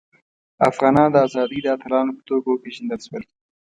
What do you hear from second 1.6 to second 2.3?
د اتلانو په